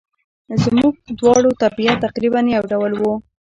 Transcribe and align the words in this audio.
زموږ 0.63 0.93
دواړو 1.19 1.49
طبیعت 1.63 1.97
تقریباً 2.05 2.41
یو 2.55 2.63
ډول 2.71 2.91
وو. 2.95 3.13